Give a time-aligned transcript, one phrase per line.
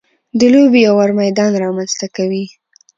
[0.39, 2.45] د لوبې یو ه وار میدان رامنځته کوي.